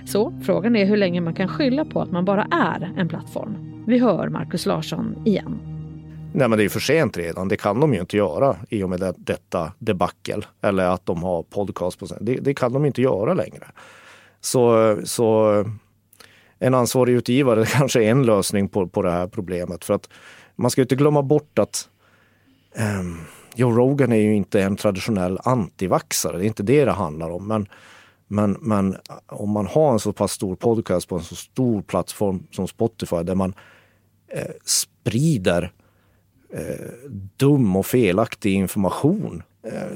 Så 0.05 0.33
frågan 0.43 0.77
är 0.77 0.87
hur 0.87 0.97
länge 0.97 1.21
man 1.21 1.35
kan 1.35 1.49
skylla 1.49 1.85
på 1.85 2.01
att 2.01 2.13
man 2.13 2.25
bara 2.25 2.47
är 2.51 2.93
en 2.97 3.09
plattform. 3.09 3.85
Vi 3.87 3.99
hör 3.99 4.29
Markus 4.29 4.67
Larsson 4.67 5.17
igen. 5.25 5.74
Nej 6.37 6.49
men 6.49 6.59
det 6.59 6.65
är 6.65 6.69
för 6.69 6.81
sent 6.81 7.17
redan. 7.17 7.49
Det 7.49 7.57
kan 7.57 7.81
de 7.81 7.95
ju 7.95 8.01
inte 8.01 8.17
göra 8.17 8.57
i 8.69 8.83
och 8.83 8.91
med 8.91 9.01
det, 9.01 9.15
detta 9.17 9.73
debackel. 9.79 10.47
Eller 10.61 10.85
att 10.85 11.07
de 11.07 11.23
har 11.23 11.43
podcast 11.43 11.99
på. 11.99 12.07
Det, 12.21 12.35
det 12.37 12.55
kan 12.55 12.73
de 12.73 12.85
inte 12.85 13.03
göra 13.03 13.35
längre. 13.35 13.67
Så, 14.41 14.97
så 15.05 15.65
en 16.59 16.75
ansvarig 16.75 17.13
utgivare 17.13 17.67
kanske 17.73 18.05
är 18.05 18.11
en 18.11 18.23
lösning 18.23 18.69
på, 18.69 18.89
på 18.89 19.03
det 19.03 19.11
här 19.11 19.27
problemet. 19.27 19.85
För 19.85 19.95
att 19.95 20.09
man 20.57 20.71
ska 20.71 20.83
inte 20.83 20.97
glömma 20.97 21.23
bort 21.23 21.59
att 21.59 21.89
um, 23.01 23.21
Joe 23.55 23.71
Rogan 23.71 24.13
är 24.13 24.21
ju 24.21 24.35
inte 24.35 24.63
en 24.63 24.77
traditionell 24.77 25.39
antivaxare. 25.45 26.39
Det 26.39 26.45
är 26.45 26.47
inte 26.47 26.63
det 26.63 26.85
det 26.85 26.93
handlar 26.93 27.31
om. 27.31 27.49
Men, 27.49 27.69
men, 28.29 28.57
men 28.61 28.97
om 29.27 29.51
man 29.51 29.67
har 29.67 29.93
en 29.93 30.01
så 30.01 30.13
pass 30.13 30.33
stor 30.33 30.57
podcast 30.57 31.09
på 31.09 31.17
en 31.17 31.23
så 31.23 31.37
stor 31.37 31.83
plattform 31.83 32.47
som 32.51 32.69
Spotify 32.69 33.23
där 33.23 33.35
man 33.35 33.55
eh, 34.29 34.51
sprider 34.65 35.73
eh, 36.55 36.87
dum 37.37 37.77
och 37.77 37.87
felaktig 37.87 38.55
information 38.55 39.43
eh, 39.63 39.87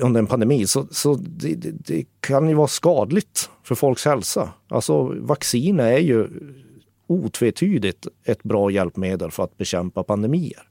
under 0.00 0.18
en 0.18 0.26
pandemi 0.26 0.66
så, 0.66 0.86
så 0.90 1.14
det, 1.14 1.54
det, 1.54 1.70
det, 1.70 2.04
kan 2.20 2.48
ju 2.48 2.54
vara 2.54 2.68
skadligt 2.68 3.50
för 3.62 3.74
folks 3.74 4.04
hälsa. 4.04 4.52
Alltså 4.68 5.02
vaccin 5.20 5.80
är 5.80 5.98
ju 5.98 6.28
otvetydigt 7.06 8.06
ett 8.24 8.42
bra 8.42 8.70
hjälpmedel 8.70 9.30
för 9.30 9.44
att 9.44 9.56
bekämpa 9.56 10.02
pandemier. 10.02 10.62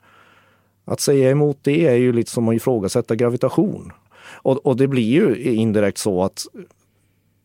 Att 0.86 1.00
säga 1.00 1.30
emot 1.30 1.58
det 1.62 1.88
är 1.88 1.96
ju 1.96 2.14
lite 2.14 2.32
som 2.32 2.50
att 2.50 2.56
ifrågasätta 2.56 3.16
gravitation. 3.16 3.92
Och, 4.28 4.66
och 4.66 4.78
det 4.78 4.88
blir 4.88 5.12
ju 5.12 5.54
indirekt 5.54 5.98
så 5.98 6.24
att 6.24 6.46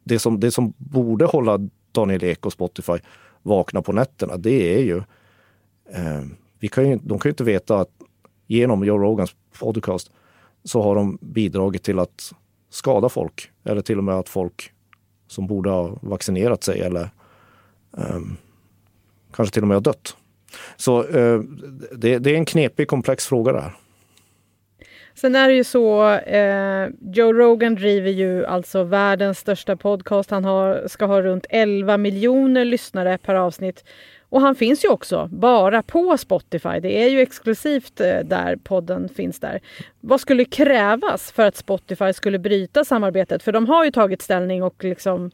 det 0.04 0.18
som, 0.18 0.40
det 0.40 0.50
som 0.50 0.72
borde 0.76 1.24
hålla 1.24 1.68
Daniel 1.92 2.24
Ek 2.24 2.46
och 2.46 2.52
Spotify 2.52 2.98
vakna 3.42 3.82
på 3.82 3.92
nätterna, 3.92 4.36
det 4.36 4.78
är 4.78 4.82
ju 4.82 4.96
Eh, 4.96 5.02
Eh, 5.94 6.22
vi 6.58 6.68
kan 6.68 6.90
ju, 6.90 6.96
de 6.96 7.18
kan 7.18 7.28
ju 7.28 7.30
inte 7.30 7.44
veta 7.44 7.80
att 7.80 7.90
genom 8.46 8.84
Joe 8.84 8.98
Rogans 8.98 9.36
podcast 9.58 10.10
så 10.64 10.82
har 10.82 10.94
de 10.94 11.18
bidragit 11.20 11.82
till 11.82 11.98
att 11.98 12.32
skada 12.70 13.08
folk 13.08 13.50
eller 13.64 13.80
till 13.80 13.98
och 13.98 14.04
med 14.04 14.14
att 14.14 14.28
folk 14.28 14.72
som 15.26 15.46
borde 15.46 15.70
ha 15.70 15.98
vaccinerat 16.02 16.64
sig 16.64 16.80
eller 16.80 17.10
um, 17.90 18.36
kanske 19.32 19.54
till 19.54 19.62
och 19.62 19.68
med 19.68 19.74
har 19.76 19.80
dött. 19.80 20.16
Så 20.76 21.04
uh, 21.04 21.42
det, 21.92 22.18
det, 22.18 22.30
är 22.30 22.34
en 22.34 22.44
knepig, 22.44 22.88
komplex 22.88 23.26
fråga 23.26 23.52
där. 23.52 23.72
Sen 25.14 25.34
är 25.34 25.48
det 25.48 25.54
ju 25.54 25.64
så, 25.64 26.12
eh, 26.12 26.88
Joe 27.12 27.32
Rogan 27.32 27.74
driver 27.74 28.10
ju 28.10 28.46
alltså 28.46 28.82
världens 28.82 29.38
största 29.38 29.76
podcast. 29.76 30.30
Han 30.30 30.44
har, 30.44 30.88
ska 30.88 31.04
ha 31.04 31.22
runt 31.22 31.46
11 31.50 31.96
miljoner 31.96 32.64
lyssnare 32.64 33.18
per 33.18 33.34
avsnitt. 33.34 33.84
Och 34.30 34.40
han 34.40 34.54
finns 34.54 34.84
ju 34.84 34.88
också 34.88 35.28
bara 35.32 35.82
på 35.82 36.18
Spotify. 36.18 36.80
Det 36.80 37.02
är 37.02 37.08
ju 37.08 37.20
exklusivt 37.20 38.00
eh, 38.00 38.18
där 38.24 38.56
podden 38.56 39.08
finns 39.08 39.40
där. 39.40 39.60
Vad 40.00 40.20
skulle 40.20 40.44
krävas 40.44 41.32
för 41.32 41.46
att 41.46 41.56
Spotify 41.56 42.12
skulle 42.12 42.38
bryta 42.38 42.84
samarbetet? 42.84 43.42
För 43.42 43.52
de 43.52 43.66
har 43.66 43.84
ju 43.84 43.90
tagit 43.90 44.22
ställning 44.22 44.62
och 44.62 44.84
liksom 44.84 45.30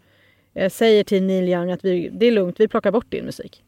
eh, 0.54 0.70
säger 0.70 1.04
till 1.04 1.22
Neil 1.22 1.48
Young 1.48 1.70
att 1.70 1.84
vi, 1.84 2.08
det 2.12 2.26
är 2.26 2.32
lugnt, 2.32 2.60
vi 2.60 2.68
plockar 2.68 2.90
bort 2.90 3.10
din 3.10 3.24
musik. 3.24 3.62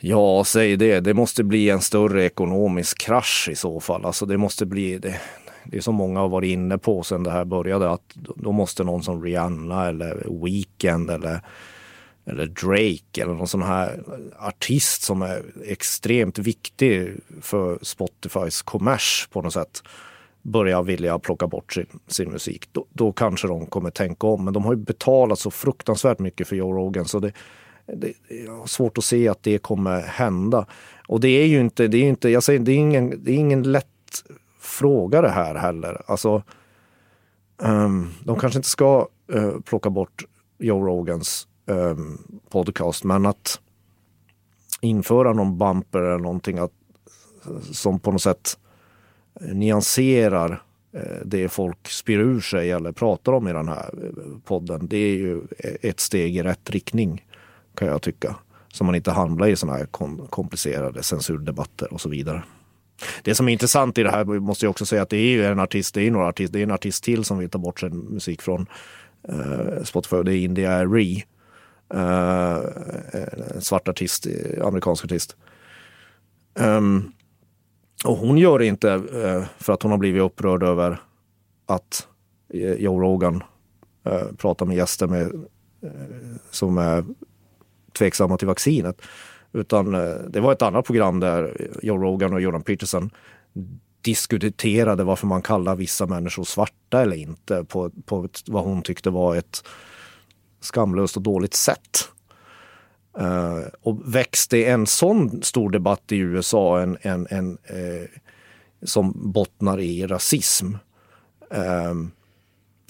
Ja, 0.00 0.44
säg 0.44 0.76
det. 0.76 1.00
Det 1.00 1.14
måste 1.14 1.44
bli 1.44 1.70
en 1.70 1.80
större 1.80 2.24
ekonomisk 2.24 2.98
krasch 3.00 3.48
i 3.52 3.54
så 3.54 3.80
fall. 3.80 4.04
Alltså 4.04 4.26
det 4.26 4.38
måste 4.38 4.66
bli 4.66 4.98
det. 4.98 5.20
Det 5.64 5.76
är 5.76 5.80
som 5.80 5.94
många 5.94 6.20
har 6.20 6.28
varit 6.28 6.48
inne 6.48 6.78
på 6.78 7.02
sedan 7.02 7.22
det 7.22 7.30
här 7.30 7.44
började 7.44 7.90
att 7.90 8.14
då 8.14 8.52
måste 8.52 8.84
någon 8.84 9.02
som 9.02 9.24
Rihanna 9.24 9.88
eller 9.88 10.44
Weekend 10.44 11.10
eller 11.10 11.40
eller 12.24 12.46
Drake 12.46 13.22
eller 13.22 13.34
någon 13.34 13.48
sån 13.48 13.62
här 13.62 14.02
artist 14.38 15.02
som 15.02 15.22
är 15.22 15.42
extremt 15.64 16.38
viktig 16.38 17.16
för 17.40 17.78
Spotifys 17.82 18.62
kommers 18.62 19.28
på 19.32 19.42
något 19.42 19.52
sätt 19.52 19.82
börjar 20.42 20.82
vilja 20.82 21.18
plocka 21.18 21.46
bort 21.46 21.72
sin, 21.72 21.86
sin 22.06 22.30
musik. 22.30 22.68
Då, 22.72 22.86
då, 22.92 23.12
kanske 23.12 23.48
de 23.48 23.66
kommer 23.66 23.90
tänka 23.90 24.26
om. 24.26 24.44
Men 24.44 24.54
de 24.54 24.64
har 24.64 24.72
ju 24.72 24.78
betalat 24.78 25.38
så 25.38 25.50
fruktansvärt 25.50 26.18
mycket 26.18 26.48
för 26.48 26.56
Joe 26.56 26.72
Rogan 26.72 27.04
så 27.04 27.18
det, 27.18 27.32
det, 27.86 28.12
jag 28.46 28.56
har 28.56 28.66
svårt 28.66 28.98
att 28.98 29.04
se 29.04 29.28
att 29.28 29.42
det 29.42 29.58
kommer 29.58 30.00
hända. 30.00 30.66
Och 31.08 31.20
det 31.20 31.28
är 31.28 31.46
ju 31.46 31.60
inte, 31.60 31.88
det 31.88 31.98
är 31.98 32.04
inte, 32.04 32.28
jag 32.28 32.42
säger, 32.42 32.60
det 32.60 32.72
är 32.72 32.76
ingen, 32.76 33.24
det 33.24 33.32
är 33.32 33.36
ingen 33.36 33.62
lätt 33.62 33.86
fråga 34.60 35.22
det 35.22 35.30
här 35.30 35.54
heller. 35.54 36.02
Alltså, 36.06 36.42
um, 37.56 38.10
de 38.24 38.38
kanske 38.38 38.58
inte 38.58 38.68
ska 38.68 39.08
uh, 39.34 39.60
plocka 39.60 39.90
bort 39.90 40.24
Joe 40.58 40.86
Rogans 40.86 41.48
eh, 41.66 41.96
podcast. 42.50 43.04
Men 43.04 43.26
att 43.26 43.60
införa 44.80 45.32
någon 45.32 45.58
bumper 45.58 45.98
eller 45.98 46.18
någonting 46.18 46.58
att, 46.58 46.72
som 47.72 48.00
på 48.00 48.12
något 48.12 48.22
sätt 48.22 48.58
nyanserar 49.40 50.62
eh, 50.92 51.20
det 51.24 51.48
folk 51.48 51.88
spyr 51.88 52.18
ur 52.18 52.40
sig 52.40 52.70
eller 52.70 52.92
pratar 52.92 53.32
om 53.32 53.48
i 53.48 53.52
den 53.52 53.68
här 53.68 53.90
eh, 54.02 54.38
podden. 54.44 54.86
Det 54.86 54.96
är 54.96 55.16
ju 55.16 55.40
ett 55.82 56.00
steg 56.00 56.36
i 56.36 56.42
rätt 56.42 56.70
riktning 56.70 57.26
kan 57.74 57.88
jag 57.88 58.02
tycka. 58.02 58.36
Så 58.72 58.84
man 58.84 58.94
inte 58.94 59.10
hamnar 59.10 59.46
i 59.46 59.56
sådana 59.56 59.78
här 59.78 59.86
komplicerade 60.26 61.02
censurdebatter 61.02 61.92
och 61.92 62.00
så 62.00 62.08
vidare. 62.08 62.42
Det 63.22 63.34
som 63.34 63.48
är 63.48 63.52
intressant 63.52 63.98
i 63.98 64.02
det 64.02 64.10
här 64.10 64.24
måste 64.24 64.64
jag 64.64 64.70
också 64.70 64.86
säga 64.86 65.02
att 65.02 65.08
det 65.08 65.16
är 65.16 65.30
ju 65.30 65.44
en 65.44 65.60
artist, 65.60 65.94
det 65.94 66.02
är 66.02 66.10
några 66.10 66.26
artist, 66.26 66.52
det 66.52 66.58
är 66.58 66.62
en 66.62 66.70
artist 66.70 67.04
till 67.04 67.24
som 67.24 67.38
vill 67.38 67.50
ta 67.50 67.58
bort 67.58 67.80
sin 67.80 67.96
musik 67.96 68.42
från 68.42 68.66
eh, 69.28 69.82
Spotify. 69.84 70.22
Det 70.22 70.34
är 70.34 70.36
India 70.36 70.84
Ree 70.84 71.24
Eh, 71.94 72.60
en 73.54 73.60
svart 73.60 73.88
artist, 73.88 74.26
eh, 74.26 74.66
amerikansk 74.66 75.04
artist. 75.04 75.36
Um, 76.54 77.12
och 78.04 78.16
hon 78.16 78.38
gör 78.38 78.58
det 78.58 78.66
inte 78.66 78.88
uh, 78.88 79.44
för 79.58 79.72
att 79.72 79.82
hon 79.82 79.90
har 79.90 79.98
blivit 79.98 80.22
upprörd 80.22 80.62
över 80.62 81.00
att 81.66 82.08
Joe 82.78 83.00
Rogan 83.00 83.42
uh, 84.06 84.34
pratar 84.36 84.66
med 84.66 84.76
gäster 84.76 85.06
med, 85.06 85.44
som 86.50 86.78
är 86.78 87.04
tveksamma 87.98 88.36
till 88.36 88.48
vaccinet. 88.48 89.02
Utan 89.52 89.92
det 90.28 90.40
var 90.40 90.52
ett 90.52 90.62
annat 90.62 90.86
program 90.86 91.20
där 91.20 91.70
Joe 91.82 91.98
Rogan 91.98 92.32
och 92.32 92.40
Jordan 92.40 92.62
Peterson 92.62 93.10
diskuterade 94.00 95.04
varför 95.04 95.26
man 95.26 95.42
kallar 95.42 95.76
vissa 95.76 96.06
människor 96.06 96.44
svarta 96.44 97.02
eller 97.02 97.16
inte 97.16 97.64
på, 97.64 97.90
på 98.04 98.24
ett, 98.24 98.40
vad 98.46 98.64
hon 98.64 98.82
tyckte 98.82 99.10
var 99.10 99.36
ett 99.36 99.64
skamlöst 100.62 101.16
och 101.16 101.22
dåligt 101.22 101.54
sätt. 101.54 102.08
Uh, 103.20 103.66
och 103.82 104.14
växte 104.14 104.64
en 104.64 104.86
sån 104.86 105.42
stor 105.42 105.70
debatt 105.70 106.12
i 106.12 106.16
USA 106.16 106.80
en, 106.80 106.98
en, 107.02 107.26
en 107.30 107.50
uh, 107.50 108.06
som 108.82 109.32
bottnar 109.32 109.80
i 109.80 110.06
rasism. 110.06 110.66
Uh, 111.54 111.94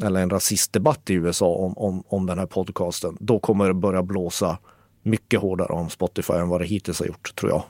eller 0.05 0.21
en 0.21 0.31
rasistdebatt 0.31 1.11
i 1.11 1.15
USA 1.15 1.47
om, 1.47 1.79
om, 1.79 2.05
om 2.09 2.27
den 2.27 2.39
här 2.39 2.47
podcasten. 2.47 3.17
Då 3.21 3.39
kommer 3.39 3.69
det 3.69 3.75
börja 3.75 4.03
blåsa 4.03 4.59
mycket 5.03 5.41
hårdare 5.41 5.73
om 5.73 5.91
Spotify 5.91 6.33
än 6.33 6.49
vad 6.49 6.61
det 6.61 6.65
hittills 6.65 7.01
har 7.01 7.07
gjort, 7.07 7.35
tror 7.35 7.51
jag. 7.51 7.63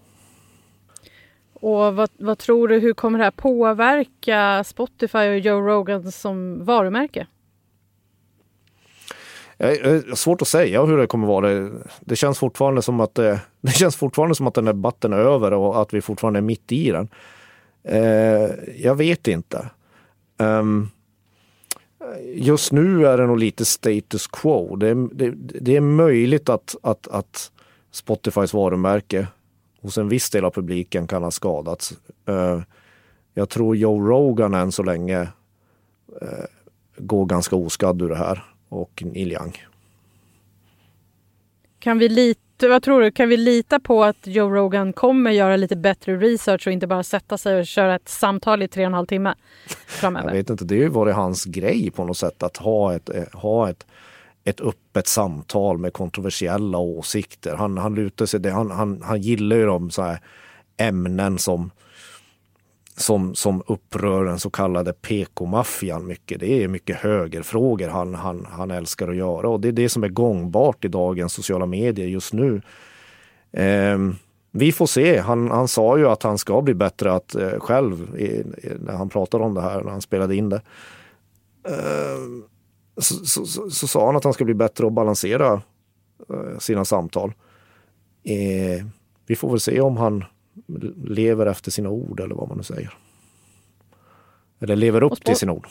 Och 1.54 1.94
vad, 1.94 2.11
vad 2.18 2.38
tror 2.38 2.68
du, 2.68 2.78
hur 2.78 2.94
kommer 2.94 3.18
det 3.18 3.25
här 3.25 3.30
påverka 3.30 4.64
Spotify 4.64 5.18
och 5.18 5.38
Joe 5.38 5.61
Rogan 5.61 6.12
som 6.12 6.64
varumärke? 6.64 7.26
Jag 9.62 9.85
har 9.85 10.14
svårt 10.14 10.42
att 10.42 10.49
säga 10.49 10.85
hur 10.85 10.97
det 10.97 11.07
kommer 11.07 11.26
vara. 11.26 11.71
Det 12.00 12.16
känns 12.16 12.38
fortfarande 12.38 12.83
som 12.83 13.00
att 13.00 13.14
det, 13.14 13.31
eh, 13.31 13.38
det 13.61 13.71
känns 13.71 13.97
fortfarande 13.97 14.35
som 14.35 14.47
att 14.47 14.54
den 14.54 14.66
här 14.66 14.73
debatten 14.73 15.12
är 15.12 15.16
över 15.16 15.52
och 15.52 15.83
att 15.83 15.95
vi 15.95 16.00
fortfarande 16.00 16.38
är 16.38 16.42
mitt 16.42 16.73
i 16.73 16.90
den. 16.90 17.09
Eh, 17.85 18.50
jag 18.76 18.95
vet 18.95 19.28
inte. 19.28 19.71
Ehm, 20.38 20.88
just 22.35 22.73
nu 22.73 23.07
är 23.07 23.19
det 23.19 23.26
nog 23.26 23.38
lite 23.38 23.64
status 23.64 24.26
quo. 24.26 24.76
Det 24.76 24.88
är, 24.88 25.09
det, 25.12 25.31
det 25.61 25.76
är 25.76 25.81
möjligt 25.81 26.49
att, 26.49 26.76
att, 26.83 27.09
att 27.09 27.52
Spotifys 27.90 28.54
varumärke 28.54 29.26
hos 29.81 29.99
en 29.99 30.09
viss 30.09 30.31
del 30.31 30.45
av 30.45 30.50
publiken 30.50 31.07
kan 31.07 31.23
ha 31.23 31.31
skadats. 31.31 31.92
Eh, 32.28 32.61
jag 33.35 33.49
tror 33.49 33.76
Joe 33.76 34.09
Rogan 34.09 34.54
än 34.54 34.73
så 34.73 34.83
länge 34.83 35.28
går 36.97 37.26
ganska 37.26 37.57
oskadd 37.57 38.02
ur 38.02 38.09
det 38.09 38.16
här 38.16 38.51
och 38.73 39.02
Neil 39.07 39.33
Young. 39.33 39.62
Kan 41.79 41.99
vi 41.99 42.09
lita, 42.09 42.69
vad 42.69 42.83
tror 42.83 43.00
du, 43.00 43.11
kan 43.11 43.29
vi 43.29 43.37
lita 43.37 43.81
på 43.81 44.05
att 44.05 44.26
Joe 44.26 44.50
Rogan 44.50 44.93
kommer 44.93 45.31
göra 45.31 45.57
lite 45.57 45.76
bättre 45.76 46.17
research 46.17 46.67
och 46.67 46.73
inte 46.73 46.87
bara 46.87 47.02
sätta 47.02 47.38
sig 47.38 47.61
och 47.61 47.67
köra 47.67 47.95
ett 47.95 48.09
samtal 48.09 48.62
i 48.62 48.69
tre 48.69 48.83
och 48.83 48.87
en 48.87 48.95
halv 48.95 49.07
timme 49.07 49.35
framöver? 49.87 50.29
Jag 50.29 50.37
vet 50.37 50.50
inte, 50.50 50.64
det 50.64 50.75
har 50.75 50.83
ju 50.83 50.88
varit 50.88 51.14
hans 51.14 51.45
grej 51.45 51.91
på 51.91 52.05
något 52.05 52.17
sätt 52.17 52.43
att 52.43 52.57
ha 52.57 52.95
ett, 52.95 53.11
ha 53.33 53.71
ett, 53.71 53.87
ett 54.45 54.61
öppet 54.61 55.07
samtal 55.07 55.79
med 55.79 55.93
kontroversiella 55.93 56.79
åsikter. 56.79 57.57
Han, 57.57 57.79
han 57.79 57.95
lutar 57.95 58.26
sig, 58.26 58.50
han, 58.50 58.71
han, 58.71 59.02
han 59.02 59.21
gillar 59.21 59.57
ju 59.57 59.67
de 59.67 59.91
så 59.91 60.02
här 60.02 60.21
ämnen 60.76 61.38
som 61.38 61.71
som, 62.96 63.34
som 63.34 63.62
upprör 63.66 64.25
den 64.25 64.38
så 64.38 64.50
kallade 64.50 64.92
PK-maffian 64.92 66.06
mycket. 66.06 66.40
Det 66.40 66.62
är 66.62 66.68
mycket 66.68 66.96
högerfrågor 66.96 67.88
han, 67.88 68.14
han, 68.14 68.46
han 68.50 68.70
älskar 68.70 69.08
att 69.08 69.16
göra 69.16 69.49
och 69.49 69.61
det 69.61 69.68
är 69.68 69.72
det 69.72 69.88
som 69.88 70.04
är 70.04 70.08
gångbart 70.08 70.84
i 70.84 70.88
dagens 70.88 71.32
sociala 71.32 71.66
medier 71.66 72.06
just 72.06 72.32
nu. 72.32 72.62
Eh, 73.52 73.99
vi 74.50 74.72
får 74.72 74.87
se. 74.87 75.18
Han, 75.18 75.50
han 75.50 75.68
sa 75.68 75.99
ju 75.99 76.08
att 76.08 76.22
han 76.22 76.38
ska 76.38 76.62
bli 76.62 76.75
bättre 76.75 77.12
att 77.12 77.34
eh, 77.34 77.58
själv, 77.58 78.16
i, 78.20 78.44
när 78.80 78.92
han 78.92 79.08
pratade 79.08 79.44
om 79.44 79.54
det 79.54 79.61
här, 79.61 79.82
när 79.82 79.90
han 79.90 80.00
spelade 80.02 80.37
in 80.37 80.49
det. 80.49 80.62
Eh, 81.68 82.44
så, 82.96 83.14
så, 83.14 83.44
så, 83.44 83.70
så, 83.70 83.88
sa 83.88 84.06
han 84.06 84.16
att 84.16 84.25
han 84.25 84.32
ska 84.32 84.44
bli 84.44 84.54
bättre 84.54 84.87
att 84.87 84.92
balansera 84.92 85.62
eh, 86.28 86.58
sina 86.58 86.84
samtal. 86.84 87.32
Eh, 88.25 88.87
vi 89.26 89.37
får 89.37 89.50
väl 89.50 89.61
se 89.61 89.80
om 89.80 89.96
han 89.96 90.25
lever 91.04 91.47
efter 91.47 91.71
sina 91.71 91.88
ord 91.88 92.21
eller 92.21 92.35
vad 92.35 92.49
man 92.49 92.56
nu 92.56 92.62
säger. 92.62 92.94
Eller 94.61 94.76
lever 94.76 95.02
upp 95.02 95.25
till 95.25 95.37
sina 95.37 95.52
ord. 95.52 95.66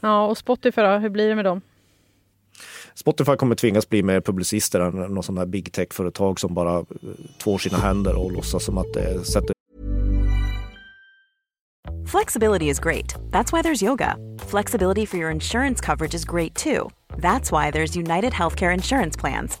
Ja, 0.00 0.26
och 0.26 0.38
Spotify 0.38 0.82
då? 0.82 0.88
Hur 0.88 1.08
blir 1.08 1.28
det 1.28 1.34
med 1.34 1.44
dem? 1.44 1.60
Spotify 2.94 3.36
kommer 3.36 3.54
tvingas 3.54 3.88
bli 3.88 4.02
mer 4.02 4.20
publicister 4.20 4.80
än 4.80 4.94
någon 4.94 5.22
sån 5.22 5.38
här 5.38 5.46
big 5.46 5.72
tech-företag 5.72 6.40
som 6.40 6.54
bara 6.54 6.78
eh, 6.78 6.84
tvår 7.38 7.58
sina 7.58 7.78
händer 7.78 8.14
och 8.16 8.32
låtsas 8.32 8.64
som 8.64 8.78
att 8.78 8.92
det 8.94 9.24
sätter... 9.24 9.56
Flexibility 12.06 12.68
is 12.68 12.80
great. 12.80 13.14
That's 13.30 13.52
why 13.52 13.62
there's 13.62 13.84
yoga. 13.84 14.16
Flexibility 14.38 15.06
for 15.06 15.18
your 15.18 15.30
insurance 15.30 15.84
coverage 15.84 16.14
is 16.14 16.24
great 16.24 16.54
too. 16.54 16.90
That's 17.18 17.50
why 17.50 17.70
there's 17.70 17.96
United 17.96 18.32
Healthcare 18.32 18.74
Insurance 18.74 19.20
Plans. 19.20 19.60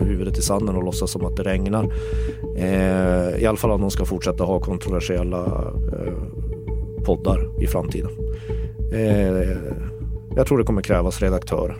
huvudet 0.00 0.38
i 0.38 0.42
sanden 0.42 0.76
och 0.76 0.84
låtsas 0.84 1.10
som 1.10 1.24
att 1.24 1.36
det 1.36 1.42
regnar. 1.42 1.92
Eh, 2.56 3.42
I 3.42 3.46
alla 3.46 3.56
fall 3.56 3.70
om 3.70 3.80
de 3.80 3.90
ska 3.90 4.04
fortsätta 4.04 4.44
ha 4.44 4.60
kontroversiella 4.60 5.72
eh, 5.92 6.14
poddar 7.04 7.62
i 7.62 7.66
framtiden. 7.66 8.10
Eh, 8.92 9.58
jag 10.36 10.46
tror 10.46 10.58
det 10.58 10.64
kommer 10.64 10.82
krävas 10.82 11.22
redaktörer. 11.22 11.76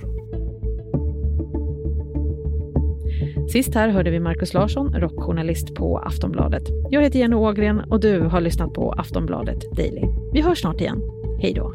Sist 3.48 3.74
här 3.74 3.88
hörde 3.88 4.10
vi 4.10 4.20
Markus 4.20 4.54
Larsson, 4.54 4.94
rockjournalist 4.94 5.74
på 5.74 5.98
Aftonbladet. 5.98 6.62
Jag 6.90 7.02
heter 7.02 7.18
Jenny 7.18 7.36
Ågren 7.36 7.80
och 7.80 8.00
du 8.00 8.20
har 8.20 8.40
lyssnat 8.40 8.72
på 8.72 8.92
Aftonbladet 8.92 9.76
Daily. 9.76 10.02
Vi 10.32 10.40
hörs 10.40 10.60
snart 10.60 10.80
igen. 10.80 11.02
Hej 11.40 11.54
då! 11.54 11.74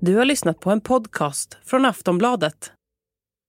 Du 0.00 0.16
har 0.16 0.24
lyssnat 0.24 0.60
på 0.60 0.70
en 0.70 0.80
podcast 0.80 1.58
från 1.64 1.84
Aftonbladet. 1.84 2.72